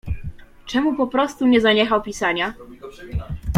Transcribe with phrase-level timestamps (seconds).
[0.65, 2.53] "Czemu poprostu nie zaniechał pisania?"